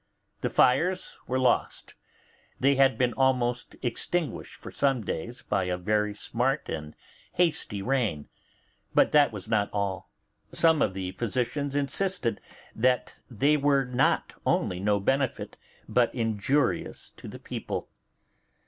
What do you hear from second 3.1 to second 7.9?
almost extinguished for some days by a very smart and hasty